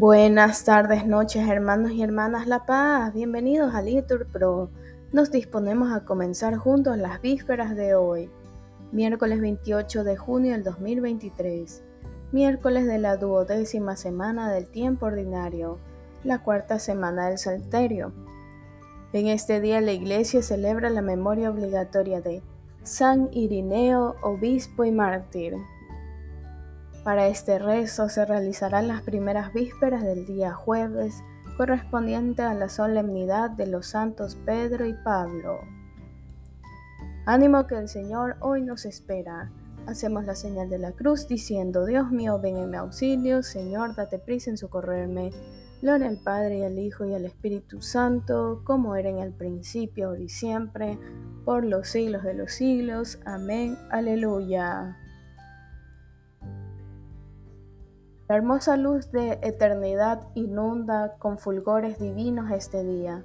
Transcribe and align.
Buenas 0.00 0.64
tardes, 0.64 1.08
noches, 1.08 1.48
hermanos 1.48 1.90
y 1.90 2.04
hermanas 2.04 2.46
La 2.46 2.66
Paz. 2.66 3.12
Bienvenidos 3.12 3.74
a 3.74 3.82
Litur 3.82 4.28
Pro. 4.28 4.70
Nos 5.10 5.32
disponemos 5.32 5.90
a 5.90 6.04
comenzar 6.04 6.54
juntos 6.54 6.96
las 6.96 7.20
vísperas 7.20 7.74
de 7.74 7.96
hoy, 7.96 8.30
miércoles 8.92 9.40
28 9.40 10.04
de 10.04 10.16
junio 10.16 10.52
del 10.52 10.62
2023, 10.62 11.82
miércoles 12.30 12.86
de 12.86 12.98
la 12.98 13.16
duodécima 13.16 13.96
semana 13.96 14.52
del 14.52 14.68
tiempo 14.68 15.06
ordinario, 15.06 15.80
la 16.22 16.44
cuarta 16.44 16.78
semana 16.78 17.26
del 17.26 17.38
Salterio. 17.38 18.12
En 19.12 19.26
este 19.26 19.60
día 19.60 19.80
la 19.80 19.90
Iglesia 19.90 20.42
celebra 20.42 20.90
la 20.90 21.02
memoria 21.02 21.50
obligatoria 21.50 22.20
de 22.20 22.40
San 22.84 23.30
Irineo, 23.32 24.14
obispo 24.22 24.84
y 24.84 24.92
mártir. 24.92 25.56
Para 27.04 27.28
este 27.28 27.58
rezo 27.58 28.08
se 28.08 28.24
realizarán 28.24 28.88
las 28.88 29.02
primeras 29.02 29.52
vísperas 29.52 30.02
del 30.02 30.26
día 30.26 30.52
jueves, 30.52 31.22
correspondiente 31.56 32.42
a 32.42 32.54
la 32.54 32.68
solemnidad 32.68 33.50
de 33.50 33.66
los 33.66 33.86
santos 33.86 34.36
Pedro 34.44 34.86
y 34.86 34.92
Pablo. 34.92 35.60
Ánimo 37.24 37.66
que 37.66 37.76
el 37.76 37.88
Señor 37.88 38.36
hoy 38.40 38.62
nos 38.62 38.84
espera. 38.84 39.50
Hacemos 39.86 40.24
la 40.24 40.34
señal 40.34 40.68
de 40.68 40.78
la 40.78 40.92
cruz 40.92 41.28
diciendo, 41.28 41.86
Dios 41.86 42.10
mío, 42.10 42.38
ven 42.40 42.56
en 42.56 42.70
mi 42.70 42.76
auxilio, 42.76 43.42
Señor, 43.42 43.94
date 43.94 44.18
prisa 44.18 44.50
en 44.50 44.58
socorrerme. 44.58 45.30
Gloria 45.80 46.08
al 46.08 46.18
Padre 46.18 46.58
y 46.58 46.64
al 46.64 46.78
Hijo 46.78 47.04
y 47.06 47.14
al 47.14 47.24
Espíritu 47.24 47.80
Santo, 47.80 48.62
como 48.64 48.96
era 48.96 49.08
en 49.08 49.18
el 49.18 49.32
principio, 49.32 50.08
ahora 50.08 50.20
y 50.20 50.28
siempre, 50.28 50.98
por 51.44 51.64
los 51.64 51.88
siglos 51.88 52.24
de 52.24 52.34
los 52.34 52.52
siglos. 52.52 53.18
Amén. 53.24 53.78
Aleluya. 53.90 54.96
La 58.28 58.36
hermosa 58.36 58.76
luz 58.76 59.10
de 59.10 59.38
eternidad 59.40 60.28
inunda 60.34 61.14
con 61.18 61.38
fulgores 61.38 61.98
divinos 61.98 62.50
este 62.50 62.84
día, 62.84 63.24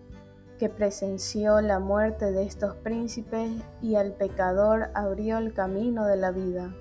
que 0.58 0.70
presenció 0.70 1.60
la 1.60 1.80
muerte 1.80 2.32
de 2.32 2.44
estos 2.44 2.76
príncipes 2.78 3.52
y 3.82 3.96
al 3.96 4.14
pecador 4.14 4.92
abrió 4.94 5.40
el 5.40 5.54
camino 5.54 6.06
de 6.06 6.16
la 6.16 6.32
vida. 6.32 6.74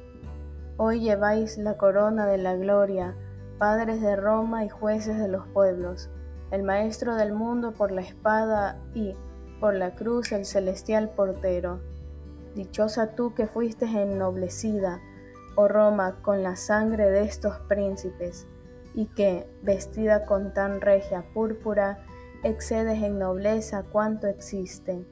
Hoy 0.76 1.00
lleváis 1.00 1.58
la 1.58 1.76
corona 1.76 2.26
de 2.26 2.38
la 2.38 2.54
gloria, 2.54 3.16
padres 3.58 4.00
de 4.00 4.14
Roma 4.14 4.64
y 4.64 4.68
jueces 4.68 5.18
de 5.18 5.26
los 5.26 5.48
pueblos, 5.48 6.08
el 6.52 6.62
maestro 6.62 7.16
del 7.16 7.32
mundo 7.32 7.72
por 7.72 7.90
la 7.90 8.02
espada 8.02 8.78
y, 8.94 9.16
por 9.58 9.74
la 9.74 9.96
cruz, 9.96 10.30
el 10.30 10.44
celestial 10.44 11.10
portero. 11.10 11.80
Dichosa 12.54 13.16
tú 13.16 13.34
que 13.34 13.48
fuiste 13.48 13.86
ennoblecida, 13.86 15.00
oh 15.54 15.68
Roma, 15.68 16.16
con 16.22 16.42
la 16.42 16.56
sangre 16.56 17.10
de 17.10 17.22
estos 17.22 17.58
príncipes, 17.68 18.46
y 18.94 19.06
que, 19.06 19.46
vestida 19.62 20.26
con 20.26 20.52
tan 20.52 20.80
regia 20.80 21.24
púrpura, 21.32 21.98
excedes 22.42 23.02
en 23.02 23.18
nobleza 23.18 23.84
cuanto 23.84 24.26
existe. 24.26 25.04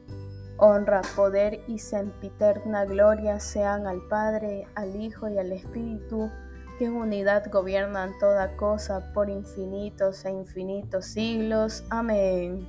Honra, 0.57 1.01
poder 1.17 1.61
y 1.69 1.79
sempiterna 1.79 2.85
gloria 2.85 3.41
sean 3.41 3.87
al 3.87 4.03
Padre, 4.09 4.67
al 4.75 5.01
Hijo 5.01 5.29
y 5.29 5.39
al 5.39 5.53
Espíritu, 5.53 6.31
que 6.79 6.87
en 6.87 6.93
unidad 6.93 7.51
gobiernan 7.51 8.13
toda 8.19 8.57
cosa 8.57 9.13
por 9.15 9.31
infinitos 9.31 10.25
e 10.25 10.31
infinitos 10.31 11.07
siglos. 11.07 11.85
Amén. 11.89 12.69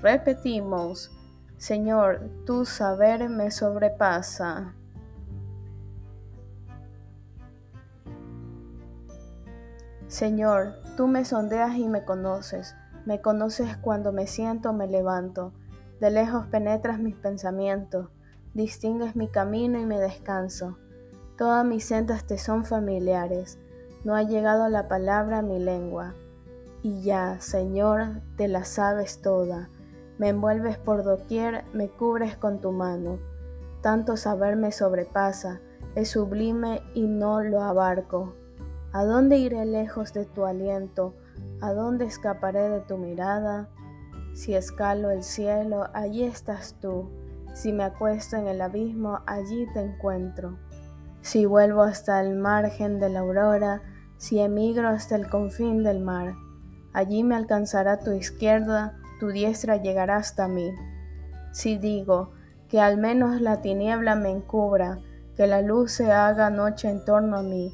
Repetimos, 0.00 1.10
Señor, 1.56 2.20
tu 2.46 2.64
saber 2.64 3.28
me 3.28 3.50
sobrepasa. 3.50 4.74
Señor, 10.08 10.78
tú 10.96 11.06
me 11.06 11.26
sondeas 11.26 11.76
y 11.76 11.86
me 11.86 12.06
conoces, 12.06 12.74
me 13.04 13.20
conoces 13.20 13.76
cuando 13.76 14.10
me 14.10 14.26
siento, 14.26 14.72
me 14.72 14.86
levanto, 14.86 15.52
de 16.00 16.10
lejos 16.10 16.46
penetras 16.46 16.98
mis 16.98 17.14
pensamientos, 17.14 18.08
distingues 18.54 19.16
mi 19.16 19.28
camino 19.28 19.78
y 19.78 19.84
me 19.84 19.98
descanso. 19.98 20.78
Todas 21.36 21.62
mis 21.66 21.84
sendas 21.84 22.24
te 22.24 22.38
son 22.38 22.64
familiares, 22.64 23.58
no 24.02 24.14
ha 24.14 24.22
llegado 24.22 24.70
la 24.70 24.88
palabra 24.88 25.40
a 25.40 25.42
mi 25.42 25.58
lengua. 25.58 26.14
Y 26.82 27.02
ya, 27.02 27.38
Señor, 27.40 28.22
te 28.38 28.48
la 28.48 28.64
sabes 28.64 29.20
toda, 29.20 29.68
me 30.16 30.30
envuelves 30.30 30.78
por 30.78 31.04
doquier, 31.04 31.64
me 31.74 31.90
cubres 31.90 32.34
con 32.34 32.62
tu 32.62 32.72
mano. 32.72 33.18
Tanto 33.82 34.16
saber 34.16 34.56
me 34.56 34.72
sobrepasa, 34.72 35.60
es 35.94 36.08
sublime 36.08 36.80
y 36.94 37.06
no 37.06 37.42
lo 37.42 37.62
abarco. 37.62 38.37
¿A 38.90 39.04
dónde 39.04 39.36
iré 39.36 39.66
lejos 39.66 40.14
de 40.14 40.24
tu 40.24 40.46
aliento? 40.46 41.14
¿A 41.60 41.74
dónde 41.74 42.06
escaparé 42.06 42.70
de 42.70 42.80
tu 42.80 42.96
mirada? 42.96 43.68
Si 44.32 44.54
escalo 44.54 45.10
el 45.10 45.22
cielo, 45.22 45.88
allí 45.92 46.24
estás 46.24 46.74
tú. 46.80 47.10
Si 47.52 47.70
me 47.70 47.84
acuesto 47.84 48.36
en 48.36 48.46
el 48.46 48.62
abismo, 48.62 49.20
allí 49.26 49.66
te 49.74 49.80
encuentro. 49.80 50.56
Si 51.20 51.44
vuelvo 51.44 51.82
hasta 51.82 52.20
el 52.22 52.34
margen 52.36 52.98
de 52.98 53.10
la 53.10 53.20
aurora, 53.20 53.82
si 54.16 54.40
emigro 54.40 54.88
hasta 54.88 55.16
el 55.16 55.28
confín 55.28 55.82
del 55.82 56.00
mar, 56.00 56.34
allí 56.94 57.22
me 57.24 57.34
alcanzará 57.34 58.00
tu 58.00 58.12
izquierda, 58.12 58.96
tu 59.20 59.28
diestra 59.28 59.76
llegará 59.76 60.16
hasta 60.16 60.48
mí. 60.48 60.72
Si 61.52 61.76
digo 61.76 62.30
que 62.68 62.80
al 62.80 62.96
menos 62.96 63.42
la 63.42 63.60
tiniebla 63.60 64.14
me 64.14 64.30
encubra, 64.30 64.98
que 65.36 65.46
la 65.46 65.60
luz 65.60 65.92
se 65.92 66.10
haga 66.10 66.48
noche 66.48 66.88
en 66.88 67.04
torno 67.04 67.36
a 67.36 67.42
mí, 67.42 67.70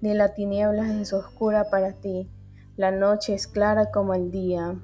ni 0.00 0.14
la 0.14 0.34
tiniebla 0.34 1.00
es 1.00 1.12
oscura 1.12 1.70
para 1.70 1.92
ti, 1.92 2.30
la 2.76 2.90
noche 2.90 3.34
es 3.34 3.46
clara 3.46 3.90
como 3.90 4.14
el 4.14 4.30
día. 4.30 4.76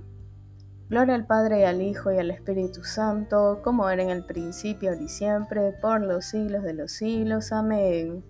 Gloria 0.89 1.15
al 1.15 1.27
Padre 1.27 1.61
y 1.61 1.65
al 1.65 1.83
Hijo 1.83 2.13
y 2.13 2.19
al 2.19 2.31
Espíritu 2.31 2.85
Santo, 2.85 3.61
como 3.63 3.89
era 3.89 4.03
en 4.03 4.11
el 4.11 4.25
principio, 4.25 4.91
ahora 4.91 5.03
y 5.03 5.09
siempre, 5.09 5.73
por 5.81 6.01
los 6.01 6.27
siglos 6.27 6.63
de 6.63 6.75
los 6.75 6.93
siglos. 6.93 7.53
Amén. 7.53 8.25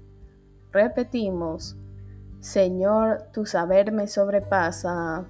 Repetimos, 0.73 1.77
Señor, 2.41 3.29
tu 3.33 3.47
saber 3.47 3.93
me 3.93 4.07
sobrepasa. 4.09 5.25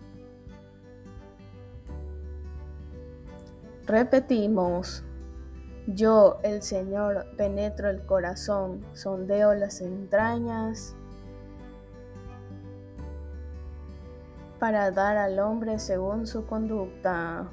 Repetimos, 3.87 5.05
yo, 5.87 6.39
el 6.43 6.63
Señor, 6.63 7.27
penetro 7.37 7.91
el 7.91 8.07
corazón, 8.07 8.85
sondeo 8.95 9.55
las 9.55 9.81
entrañas 9.81 10.97
para 14.63 14.93
dar 14.93 15.17
al 15.17 15.41
hombre 15.41 15.81
según 15.81 16.25
su 16.25 16.47
conducta. 16.47 17.51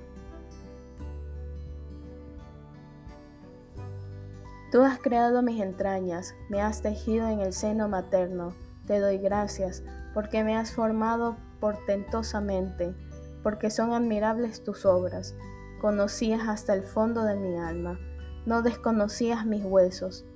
Tú 4.72 4.84
has 4.84 5.00
creado 5.00 5.42
mis 5.42 5.60
entrañas, 5.60 6.36
me 6.50 6.62
has 6.62 6.84
tejido 6.84 7.28
en 7.28 7.40
el 7.40 7.52
seno 7.52 7.88
materno. 7.88 8.54
Te 8.86 9.00
doy 9.00 9.18
gracias 9.18 9.82
porque 10.14 10.44
me 10.44 10.56
has 10.56 10.72
formado 10.72 11.36
portentosamente, 11.60 12.94
porque 13.42 13.72
son 13.72 13.92
admirables 13.94 14.64
tus 14.64 14.86
obras. 14.86 15.34
Conocías 15.82 16.48
hasta 16.48 16.76
el 16.76 16.84
fondo 16.84 17.24
de 17.24 17.36
mi 17.36 17.58
alma, 17.58 17.98
no 18.46 18.62
desconocías 18.62 19.48
mis 19.48 19.66
huesos. 19.66 20.28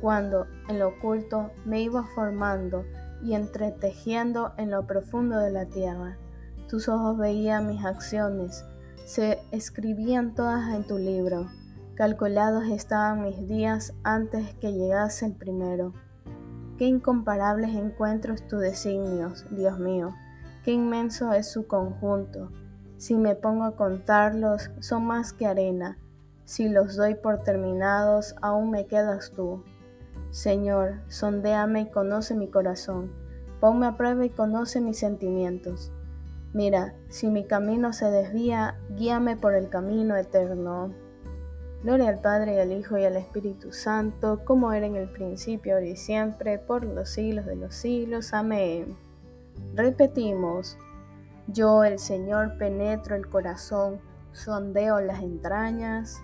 Cuando, 0.00 0.46
en 0.68 0.78
lo 0.78 0.90
oculto, 0.90 1.50
me 1.64 1.82
iba 1.82 2.04
formando, 2.14 2.84
y 3.22 3.34
entretejiendo 3.34 4.52
en 4.56 4.70
lo 4.70 4.86
profundo 4.86 5.38
de 5.38 5.50
la 5.50 5.66
tierra. 5.66 6.16
Tus 6.68 6.88
ojos 6.88 7.18
veían 7.18 7.66
mis 7.66 7.84
acciones, 7.84 8.64
se 9.04 9.38
escribían 9.50 10.34
todas 10.34 10.72
en 10.74 10.86
tu 10.86 10.98
libro. 10.98 11.48
Calculados 11.94 12.64
estaban 12.68 13.22
mis 13.22 13.48
días 13.48 13.92
antes 14.04 14.54
que 14.54 14.72
llegase 14.72 15.26
el 15.26 15.34
primero. 15.34 15.92
Qué 16.78 16.86
incomparables 16.86 17.74
encuentros 17.74 18.46
tus 18.46 18.60
designios, 18.60 19.44
Dios 19.50 19.78
mío, 19.78 20.14
qué 20.64 20.72
inmenso 20.72 21.32
es 21.32 21.50
su 21.50 21.66
conjunto. 21.66 22.50
Si 22.96 23.16
me 23.16 23.34
pongo 23.34 23.64
a 23.64 23.76
contarlos, 23.76 24.70
son 24.80 25.06
más 25.06 25.32
que 25.32 25.46
arena. 25.46 25.98
Si 26.44 26.68
los 26.68 26.96
doy 26.96 27.14
por 27.14 27.42
terminados, 27.42 28.34
aún 28.42 28.70
me 28.70 28.86
quedas 28.86 29.30
tú. 29.30 29.64
Señor, 30.30 31.00
sondéame 31.08 31.82
y 31.82 31.90
conoce 31.90 32.34
mi 32.34 32.48
corazón. 32.48 33.12
Ponme 33.60 33.86
a 33.86 33.96
prueba 33.96 34.24
y 34.24 34.30
conoce 34.30 34.80
mis 34.80 34.98
sentimientos. 34.98 35.92
Mira, 36.52 36.94
si 37.08 37.28
mi 37.28 37.44
camino 37.46 37.92
se 37.92 38.10
desvía, 38.10 38.78
guíame 38.90 39.36
por 39.36 39.54
el 39.54 39.68
camino 39.68 40.16
eterno. 40.16 40.92
Gloria 41.82 42.10
al 42.10 42.20
Padre 42.20 42.56
y 42.56 42.58
al 42.58 42.72
Hijo 42.72 42.98
y 42.98 43.04
al 43.04 43.16
Espíritu 43.16 43.72
Santo, 43.72 44.44
como 44.44 44.72
era 44.72 44.86
en 44.86 44.96
el 44.96 45.08
principio, 45.10 45.74
ahora 45.74 45.86
y 45.86 45.96
siempre, 45.96 46.58
por 46.58 46.84
los 46.84 47.08
siglos 47.08 47.46
de 47.46 47.56
los 47.56 47.74
siglos. 47.74 48.34
Amén. 48.34 48.96
Repetimos, 49.74 50.76
yo 51.46 51.84
el 51.84 51.98
Señor 51.98 52.58
penetro 52.58 53.16
el 53.16 53.28
corazón, 53.28 54.00
sondeo 54.32 55.00
las 55.00 55.22
entrañas, 55.22 56.20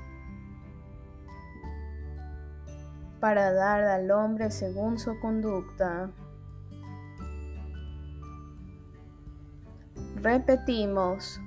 para 3.20 3.52
dar 3.52 3.82
al 3.84 4.10
hombre 4.10 4.50
según 4.50 4.98
su 4.98 5.18
conducta. 5.20 6.10
Repetimos, 10.22 11.40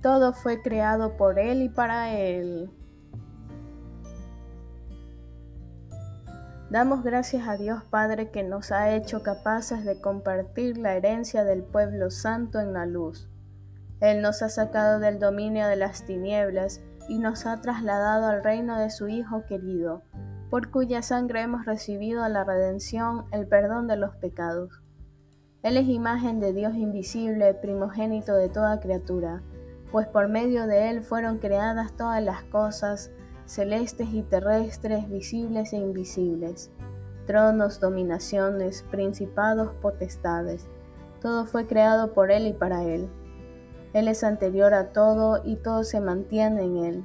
todo 0.00 0.32
fue 0.32 0.62
creado 0.62 1.16
por 1.16 1.38
Él 1.38 1.62
y 1.62 1.68
para 1.68 2.14
Él. 2.14 2.70
Damos 6.70 7.04
gracias 7.04 7.46
a 7.46 7.56
Dios 7.56 7.84
Padre 7.84 8.30
que 8.30 8.42
nos 8.42 8.72
ha 8.72 8.90
hecho 8.94 9.22
capaces 9.22 9.84
de 9.84 10.00
compartir 10.00 10.76
la 10.76 10.94
herencia 10.94 11.44
del 11.44 11.62
pueblo 11.62 12.10
santo 12.10 12.58
en 12.58 12.72
la 12.72 12.84
luz. 12.84 13.28
Él 14.00 14.22
nos 14.22 14.42
ha 14.42 14.48
sacado 14.48 14.98
del 14.98 15.18
dominio 15.18 15.66
de 15.68 15.76
las 15.76 16.04
tinieblas 16.04 16.80
y 17.08 17.18
nos 17.18 17.46
ha 17.46 17.60
trasladado 17.60 18.26
al 18.26 18.42
reino 18.42 18.78
de 18.78 18.90
su 18.90 19.08
Hijo 19.08 19.44
querido, 19.46 20.02
por 20.50 20.70
cuya 20.70 21.02
sangre 21.02 21.42
hemos 21.42 21.64
recibido 21.66 22.26
la 22.28 22.44
redención, 22.44 23.26
el 23.32 23.46
perdón 23.46 23.86
de 23.86 23.96
los 23.96 24.16
pecados. 24.16 24.82
Él 25.62 25.76
es 25.76 25.88
imagen 25.88 26.40
de 26.40 26.52
Dios 26.52 26.74
invisible, 26.74 27.54
primogénito 27.54 28.34
de 28.34 28.48
toda 28.48 28.80
criatura, 28.80 29.42
pues 29.90 30.06
por 30.06 30.28
medio 30.28 30.66
de 30.66 30.90
Él 30.90 31.02
fueron 31.02 31.38
creadas 31.38 31.96
todas 31.96 32.22
las 32.22 32.42
cosas, 32.44 33.10
celestes 33.46 34.08
y 34.12 34.22
terrestres, 34.22 35.08
visibles 35.08 35.72
e 35.72 35.76
invisibles, 35.76 36.70
tronos, 37.26 37.80
dominaciones, 37.80 38.84
principados, 38.90 39.72
potestades. 39.80 40.68
Todo 41.20 41.46
fue 41.46 41.66
creado 41.66 42.12
por 42.12 42.30
Él 42.30 42.46
y 42.46 42.52
para 42.52 42.84
Él. 42.84 43.08
Él 43.94 44.08
es 44.08 44.24
anterior 44.24 44.74
a 44.74 44.92
todo 44.92 45.40
y 45.44 45.56
todo 45.56 45.84
se 45.84 46.00
mantiene 46.00 46.64
en 46.64 46.76
Él. 46.76 47.04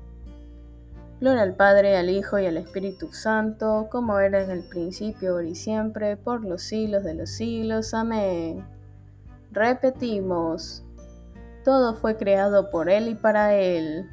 Gloria 1.21 1.43
al 1.43 1.53
Padre, 1.53 1.97
al 1.97 2.09
Hijo 2.09 2.39
y 2.39 2.47
al 2.47 2.57
Espíritu 2.57 3.13
Santo, 3.13 3.89
como 3.91 4.17
era 4.17 4.41
en 4.41 4.49
el 4.49 4.63
principio, 4.63 5.33
ahora 5.33 5.45
y 5.45 5.53
siempre, 5.53 6.17
por 6.17 6.43
los 6.43 6.63
siglos 6.63 7.03
de 7.03 7.13
los 7.13 7.29
siglos. 7.29 7.93
Amén. 7.93 8.65
Repetimos, 9.51 10.83
todo 11.63 11.93
fue 11.93 12.17
creado 12.17 12.71
por 12.71 12.89
Él 12.89 13.07
y 13.07 13.13
para 13.13 13.53
Él. 13.53 14.09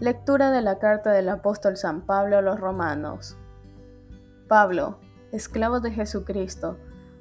Lectura 0.00 0.50
de 0.50 0.62
la 0.62 0.78
carta 0.78 1.12
del 1.12 1.28
apóstol 1.28 1.76
San 1.76 2.06
Pablo 2.06 2.38
a 2.38 2.42
los 2.42 2.58
romanos. 2.58 3.36
Pablo, 4.48 4.98
esclavo 5.30 5.80
de 5.80 5.90
Jesucristo, 5.90 6.78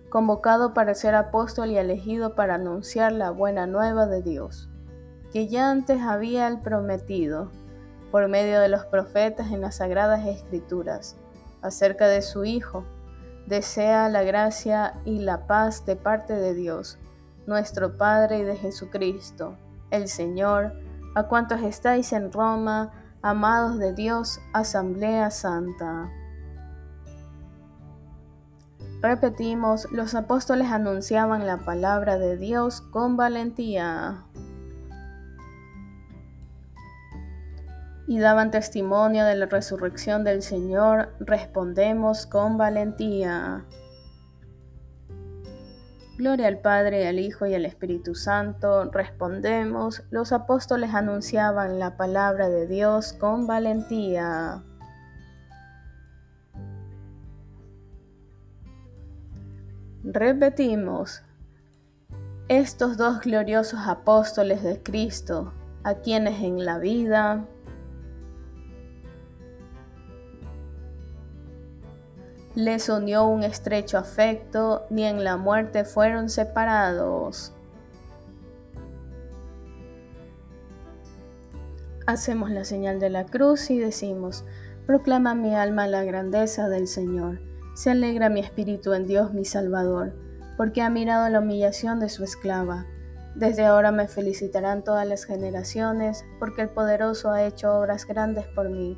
convocado 0.08 0.74
para 0.74 0.94
ser 0.94 1.14
apóstol 1.14 1.72
y 1.72 1.78
elegido 1.78 2.36
para 2.36 2.56
anunciar 2.56 3.12
la 3.12 3.32
buena 3.32 3.68
nueva 3.68 4.06
de 4.06 4.22
Dios, 4.22 4.70
que 5.32 5.48
ya 5.48 5.70
antes 5.70 6.02
había 6.02 6.48
el 6.48 6.60
prometido, 6.60 7.52
por 8.12 8.28
medio 8.30 8.60
de 8.60 8.70
los 8.70 8.86
profetas 8.86 9.52
en 9.52 9.62
las 9.62 9.76
sagradas 9.76 10.26
escrituras, 10.26 11.18
acerca 11.62 12.08
de 12.08 12.22
su 12.22 12.46
Hijo, 12.46 12.84
desea 13.46 14.10
la 14.10 14.24
gracia 14.24 14.94
y 15.06 15.20
la 15.20 15.48
paz 15.48 15.86
de 15.86 15.96
parte 15.96 16.34
de 16.34 16.54
Dios, 16.54 16.98
nuestro 17.46 17.98
Padre 17.98 18.40
y 18.40 18.44
de 18.44 18.56
Jesucristo, 18.56 19.58
el 19.92 20.08
Señor, 20.08 20.74
a 21.16 21.24
cuantos 21.24 21.62
estáis 21.62 22.14
en 22.14 22.32
Roma, 22.32 22.92
amados 23.22 23.80
de 23.80 23.94
Dios, 23.94 24.40
Asamblea 24.54 25.32
Santa. 25.32 26.10
Repetimos, 29.02 29.88
los 29.92 30.16
apóstoles 30.16 30.72
anunciaban 30.72 31.46
la 31.46 31.58
palabra 31.58 32.18
de 32.18 32.36
Dios 32.38 32.82
con 32.82 33.16
valentía 33.16 34.26
y 38.08 38.20
daban 38.20 38.52
testimonio 38.52 39.26
de 39.26 39.36
la 39.36 39.48
resurrección 39.48 40.24
del 40.24 40.42
Señor, 40.42 41.14
respondemos 41.20 42.26
con 42.26 42.58
valentía. 42.58 43.66
Gloria 46.18 46.48
al 46.48 46.60
Padre, 46.60 47.08
al 47.08 47.20
Hijo 47.20 47.46
y 47.46 47.54
al 47.54 47.66
Espíritu 47.66 48.16
Santo. 48.16 48.90
Respondemos, 48.92 50.04
los 50.10 50.32
apóstoles 50.32 50.96
anunciaban 50.96 51.78
la 51.78 51.96
palabra 51.96 52.50
de 52.50 52.66
Dios 52.66 53.14
con 53.14 53.46
valentía. 53.46 54.64
Repetimos, 60.04 61.22
estos 62.48 62.96
dos 62.96 63.20
gloriosos 63.20 63.82
apóstoles 63.86 64.64
de 64.64 64.82
Cristo, 64.82 65.54
a 65.84 65.96
quienes 65.96 66.42
en 66.42 66.66
la 66.66 66.80
vida, 66.80 67.46
les 72.58 72.90
unió 72.90 73.28
un 73.28 73.44
estrecho 73.44 74.00
afecto, 74.00 74.88
ni 74.90 75.04
en 75.04 75.24
la 75.24 75.38
muerte 75.38 75.86
fueron 75.86 76.28
separados. 76.28 77.54
Hacemos 82.08 82.50
la 82.50 82.66
señal 82.66 83.00
de 83.00 83.12
la 83.12 83.28
cruz 83.28 83.70
y 83.70 83.78
decimos, 83.78 84.44
proclama 84.88 85.36
mi 85.36 85.54
alma 85.54 85.86
la 85.86 86.04
grandeza 86.04 86.68
del 86.68 86.88
Señor, 86.88 87.42
se 87.76 87.92
alegra 87.92 88.28
mi 88.30 88.40
espíritu 88.40 88.94
en 88.94 89.06
Dios 89.06 89.36
mi 89.36 89.46
Salvador, 89.46 90.16
porque 90.58 90.82
ha 90.82 90.90
mirado 90.90 91.30
la 91.30 91.42
humillación 91.42 92.00
de 92.00 92.10
su 92.10 92.24
esclava. 92.24 92.88
Desde 93.36 93.66
ahora 93.66 93.92
me 93.92 94.08
felicitarán 94.08 94.84
todas 94.84 95.08
las 95.08 95.26
generaciones, 95.26 96.26
porque 96.40 96.64
el 96.64 96.70
poderoso 96.70 97.30
ha 97.30 97.44
hecho 97.44 97.78
obras 97.78 98.08
grandes 98.08 98.48
por 98.48 98.72
mí 98.72 98.98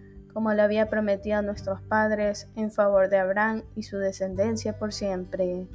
como 0.33 0.53
le 0.53 0.61
había 0.61 0.89
prometido 0.89 1.37
a 1.37 1.41
nuestros 1.41 1.81
padres, 1.81 2.49
en 2.55 2.71
favor 2.71 3.09
de 3.09 3.17
Abraham 3.17 3.63
y 3.75 3.83
su 3.83 3.97
descendencia 3.97 4.77
por 4.77 4.93
siempre. 4.93 5.67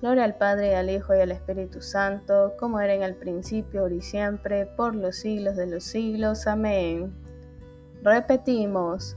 Gloria 0.00 0.24
al 0.24 0.36
Padre, 0.36 0.76
al 0.76 0.90
Hijo 0.90 1.14
y 1.14 1.20
al 1.20 1.32
Espíritu 1.32 1.80
Santo, 1.80 2.52
como 2.58 2.80
era 2.80 2.94
en 2.94 3.02
el 3.02 3.14
principio, 3.14 3.80
ahora 3.80 3.94
y 3.94 4.02
siempre, 4.02 4.66
por 4.66 4.94
los 4.94 5.16
siglos 5.16 5.56
de 5.56 5.66
los 5.66 5.84
siglos. 5.84 6.46
Amén. 6.46 7.14
Repetimos, 8.02 9.16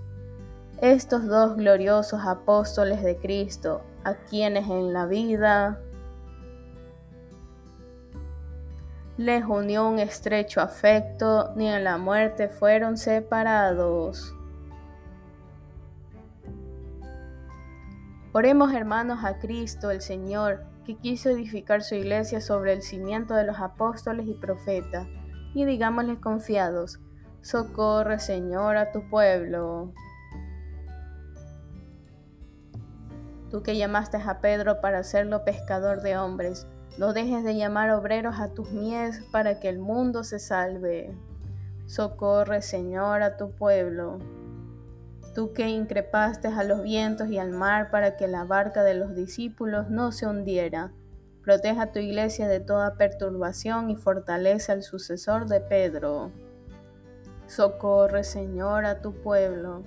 estos 0.82 1.28
dos 1.28 1.58
gloriosos 1.58 2.22
apóstoles 2.26 3.04
de 3.04 3.18
Cristo, 3.18 3.82
a 4.06 4.16
quienes 4.16 4.70
en 4.70 4.94
la 4.94 5.06
vida 5.06 5.82
les 9.18 9.44
unió 9.44 9.86
un 9.90 10.00
estrecho 10.00 10.62
afecto, 10.62 11.52
ni 11.58 11.68
en 11.68 11.84
la 11.84 11.98
muerte 11.98 12.48
fueron 12.48 12.96
separados. 12.96 14.34
Oremos 18.32 18.72
hermanos 18.74 19.24
a 19.24 19.40
Cristo 19.40 19.90
el 19.90 20.02
Señor, 20.02 20.64
que 20.86 20.96
quiso 20.96 21.30
edificar 21.30 21.82
su 21.82 21.96
iglesia 21.96 22.42
sobre 22.42 22.74
el 22.74 22.84
cimiento 22.84 23.34
de 23.34 23.44
los 23.44 23.60
apóstoles 23.60 24.28
y 24.28 24.36
profetas, 24.36 25.08
y 25.56 25.66
digámosle 25.66 26.20
confiados, 26.20 27.00
socorre 27.42 28.20
Señor 28.20 28.78
a 28.78 28.92
tu 28.92 29.10
pueblo. 29.10 29.92
Tú 33.50 33.64
que 33.64 33.78
llamaste 33.78 34.18
a 34.18 34.42
Pedro 34.42 34.80
para 34.80 35.00
hacerlo 35.00 35.44
pescador 35.44 36.04
de 36.04 36.16
hombres, 36.16 36.68
no 37.00 37.14
dejes 37.14 37.44
de 37.44 37.56
llamar 37.56 37.90
obreros 37.90 38.40
a 38.40 38.54
tus 38.54 38.70
mies 38.70 39.24
para 39.32 39.60
que 39.60 39.70
el 39.70 39.80
mundo 39.80 40.24
se 40.24 40.38
salve. 40.38 41.18
Socorre 41.88 42.62
Señor 42.62 43.24
a 43.24 43.38
tu 43.38 43.50
pueblo 43.56 44.20
tú 45.34 45.54
que 45.54 45.68
increpaste 45.68 46.48
a 46.48 46.64
los 46.64 46.82
vientos 46.82 47.30
y 47.30 47.38
al 47.38 47.52
mar 47.52 47.90
para 47.92 48.18
que 48.18 48.28
la 48.28 48.44
barca 48.44 48.84
de 48.84 48.94
los 48.94 49.16
discípulos 49.16 49.90
no 49.90 50.12
se 50.12 50.28
hundiera. 50.28 50.92
Proteja 51.44 51.84
a 51.84 51.92
tu 51.92 52.00
iglesia 52.00 52.48
de 52.48 52.60
toda 52.60 52.96
perturbación 52.96 53.90
y 53.90 53.96
fortalece 53.96 54.72
al 54.72 54.84
sucesor 54.84 55.48
de 55.48 55.62
Pedro. 55.62 56.32
Socorre, 57.48 58.24
Señor, 58.24 58.86
a 58.86 59.02
tu 59.02 59.14
pueblo. 59.14 59.84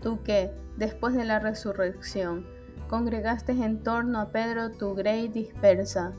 Tú 0.00 0.22
que, 0.22 0.50
después 0.76 1.14
de 1.14 1.24
la 1.24 1.38
resurrección, 1.38 2.46
congregaste 2.88 3.52
en 3.52 3.82
torno 3.82 4.20
a 4.20 4.30
Pedro 4.30 4.70
tu 4.70 4.94
grey 4.94 5.28
dispersa, 5.28 6.12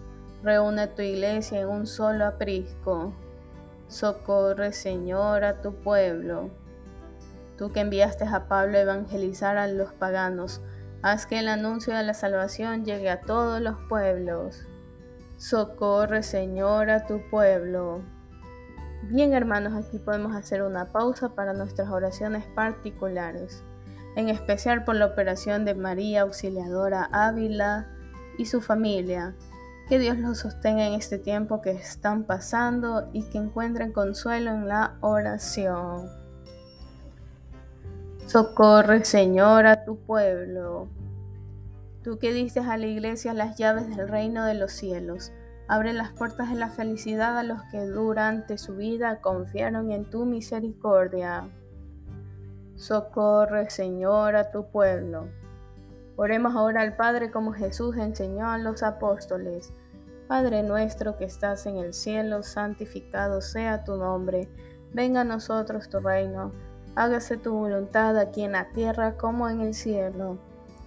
reúne 0.43 0.87
tu 0.87 1.01
iglesia 1.01 1.61
en 1.61 1.69
un 1.69 1.87
solo 1.87 2.25
aprisco. 2.25 3.13
Socorre, 3.87 4.73
Señor, 4.73 5.43
a 5.43 5.61
tu 5.61 5.73
pueblo. 5.73 6.51
Tú 7.57 7.71
que 7.71 7.79
enviaste 7.79 8.25
a 8.25 8.47
Pablo 8.47 8.77
a 8.77 8.81
evangelizar 8.81 9.57
a 9.57 9.67
los 9.67 9.93
paganos, 9.93 10.61
haz 11.01 11.25
que 11.25 11.39
el 11.39 11.47
anuncio 11.47 11.95
de 11.95 12.03
la 12.03 12.13
salvación 12.13 12.83
llegue 12.83 13.09
a 13.09 13.21
todos 13.21 13.61
los 13.61 13.77
pueblos. 13.87 14.65
Socorre, 15.37 16.23
Señor, 16.23 16.89
a 16.89 17.05
tu 17.05 17.21
pueblo. 17.29 18.01
Bien, 19.03 19.33
hermanos, 19.33 19.73
aquí 19.73 19.99
podemos 19.99 20.35
hacer 20.35 20.63
una 20.63 20.91
pausa 20.91 21.35
para 21.35 21.53
nuestras 21.53 21.89
oraciones 21.89 22.45
particulares, 22.55 23.63
en 24.15 24.29
especial 24.29 24.83
por 24.83 24.95
la 24.95 25.05
operación 25.05 25.63
de 25.63 25.75
María 25.75 26.23
Auxiliadora 26.23 27.09
Ávila 27.11 27.87
y 28.37 28.47
su 28.47 28.61
familia. 28.61 29.35
Que 29.87 29.99
Dios 29.99 30.17
los 30.17 30.39
sostenga 30.39 30.87
en 30.87 30.93
este 30.93 31.19
tiempo 31.19 31.61
que 31.61 31.71
están 31.71 32.23
pasando 32.23 33.09
y 33.13 33.29
que 33.29 33.37
encuentren 33.37 33.93
consuelo 33.93 34.49
en 34.49 34.67
la 34.67 34.97
oración. 35.01 36.24
Socorre, 38.27 39.05
Señor, 39.05 39.67
a 39.67 39.85
tu 39.85 39.97
pueblo. 39.97 40.87
Tú 42.03 42.17
que 42.17 42.33
diste 42.33 42.59
a 42.59 42.75
la 42.75 42.87
iglesia 42.87 43.35
las 43.35 43.55
llaves 43.55 43.95
del 43.95 44.07
reino 44.07 44.45
de 44.45 44.55
los 44.55 44.71
cielos, 44.71 45.31
abre 45.67 45.93
las 45.93 46.11
puertas 46.11 46.49
de 46.49 46.55
la 46.55 46.69
felicidad 46.69 47.37
a 47.37 47.43
los 47.43 47.61
que 47.71 47.85
durante 47.85 48.57
su 48.57 48.77
vida 48.77 49.21
confiaron 49.21 49.91
en 49.91 50.09
tu 50.09 50.25
misericordia. 50.25 51.47
Socorre, 52.75 53.69
Señor, 53.69 54.35
a 54.35 54.49
tu 54.49 54.71
pueblo. 54.71 55.27
Oremos 56.15 56.55
ahora 56.55 56.81
al 56.81 56.95
Padre 56.95 57.29
como 57.29 57.53
Jesús 57.53 57.95
enseñó 57.95 58.49
a 58.49 58.57
los 58.57 58.81
apóstoles. 58.81 59.71
Padre 60.27 60.63
nuestro 60.63 61.15
que 61.15 61.25
estás 61.25 61.67
en 61.67 61.77
el 61.77 61.93
cielo, 61.93 62.41
santificado 62.41 63.39
sea 63.41 63.83
tu 63.83 63.95
nombre. 63.97 64.49
Venga 64.93 65.21
a 65.21 65.25
nosotros 65.25 65.89
tu 65.89 65.99
reino 65.99 66.51
hágase 66.95 67.37
tu 67.37 67.53
voluntad 67.53 68.17
aquí 68.17 68.43
en 68.43 68.53
la 68.53 68.69
tierra 68.69 69.17
como 69.17 69.49
en 69.49 69.61
el 69.61 69.73
cielo. 69.73 70.37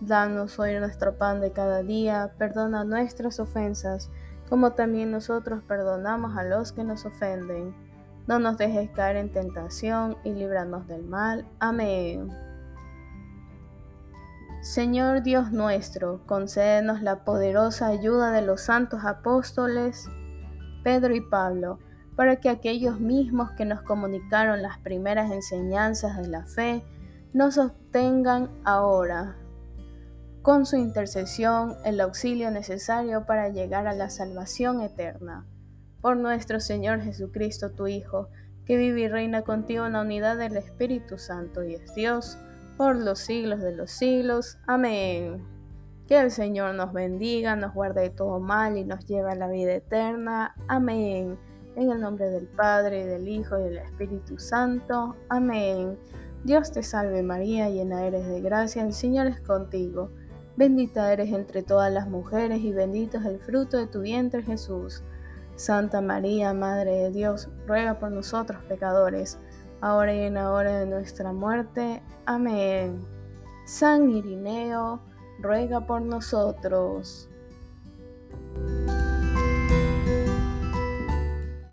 Danos 0.00 0.58
hoy 0.58 0.78
nuestro 0.78 1.16
pan 1.16 1.40
de 1.40 1.52
cada 1.52 1.82
día, 1.82 2.32
perdona 2.38 2.84
nuestras 2.84 3.40
ofensas, 3.40 4.10
como 4.48 4.72
también 4.72 5.10
nosotros 5.10 5.62
perdonamos 5.66 6.36
a 6.36 6.44
los 6.44 6.72
que 6.72 6.84
nos 6.84 7.04
ofenden. 7.04 7.74
No 8.26 8.38
nos 8.38 8.58
dejes 8.58 8.90
caer 8.90 9.16
en 9.16 9.32
tentación 9.32 10.16
y 10.24 10.32
líbranos 10.32 10.86
del 10.86 11.04
mal. 11.04 11.46
Amén. 11.58 12.28
Señor 14.62 15.22
Dios 15.22 15.52
nuestro, 15.52 16.20
concédenos 16.26 17.00
la 17.02 17.24
poderosa 17.24 17.86
ayuda 17.86 18.32
de 18.32 18.42
los 18.42 18.62
santos 18.62 19.04
apóstoles 19.04 20.08
Pedro 20.82 21.14
y 21.14 21.20
Pablo 21.20 21.78
para 22.18 22.34
que 22.34 22.48
aquellos 22.48 22.98
mismos 22.98 23.52
que 23.52 23.64
nos 23.64 23.80
comunicaron 23.82 24.60
las 24.60 24.78
primeras 24.78 25.30
enseñanzas 25.30 26.16
de 26.16 26.26
la 26.26 26.44
fe 26.46 26.82
nos 27.32 27.58
obtengan 27.58 28.50
ahora, 28.64 29.36
con 30.42 30.66
su 30.66 30.74
intercesión, 30.74 31.76
el 31.84 32.00
auxilio 32.00 32.50
necesario 32.50 33.24
para 33.24 33.50
llegar 33.50 33.86
a 33.86 33.94
la 33.94 34.10
salvación 34.10 34.80
eterna. 34.80 35.46
Por 36.00 36.16
nuestro 36.16 36.58
Señor 36.58 37.02
Jesucristo, 37.02 37.70
tu 37.70 37.86
Hijo, 37.86 38.30
que 38.64 38.76
vive 38.76 39.02
y 39.02 39.08
reina 39.08 39.42
contigo 39.42 39.86
en 39.86 39.92
la 39.92 40.00
unidad 40.00 40.36
del 40.36 40.56
Espíritu 40.56 41.18
Santo 41.18 41.62
y 41.62 41.76
es 41.76 41.94
Dios, 41.94 42.36
por 42.76 42.96
los 42.96 43.20
siglos 43.20 43.60
de 43.60 43.76
los 43.76 43.92
siglos. 43.92 44.58
Amén. 44.66 45.46
Que 46.08 46.18
el 46.18 46.32
Señor 46.32 46.74
nos 46.74 46.92
bendiga, 46.92 47.54
nos 47.54 47.74
guarde 47.74 48.00
de 48.00 48.10
todo 48.10 48.40
mal 48.40 48.76
y 48.76 48.82
nos 48.84 49.06
lleve 49.06 49.30
a 49.30 49.36
la 49.36 49.46
vida 49.46 49.72
eterna. 49.72 50.56
Amén. 50.66 51.38
En 51.78 51.92
el 51.92 52.00
nombre 52.00 52.28
del 52.28 52.48
Padre, 52.48 53.06
del 53.06 53.28
Hijo 53.28 53.56
y 53.56 53.62
del 53.62 53.78
Espíritu 53.78 54.36
Santo. 54.36 55.14
Amén. 55.28 55.96
Dios 56.42 56.72
te 56.72 56.82
salve 56.82 57.22
María, 57.22 57.70
llena 57.70 58.04
eres 58.04 58.26
de 58.26 58.40
gracia, 58.40 58.82
el 58.82 58.92
Señor 58.92 59.28
es 59.28 59.38
contigo. 59.38 60.10
Bendita 60.56 61.12
eres 61.12 61.32
entre 61.32 61.62
todas 61.62 61.92
las 61.92 62.08
mujeres 62.08 62.62
y 62.62 62.72
bendito 62.72 63.18
es 63.18 63.26
el 63.26 63.38
fruto 63.38 63.76
de 63.76 63.86
tu 63.86 64.00
vientre 64.00 64.42
Jesús. 64.42 65.04
Santa 65.54 66.00
María, 66.00 66.52
Madre 66.52 66.96
de 66.96 67.10
Dios, 67.12 67.48
ruega 67.68 68.00
por 68.00 68.10
nosotros 68.10 68.60
pecadores, 68.68 69.38
ahora 69.80 70.12
y 70.12 70.22
en 70.22 70.34
la 70.34 70.50
hora 70.50 70.80
de 70.80 70.86
nuestra 70.86 71.32
muerte. 71.32 72.02
Amén. 72.26 73.06
San 73.66 74.10
Irineo, 74.10 75.00
ruega 75.40 75.86
por 75.86 76.02
nosotros. 76.02 77.28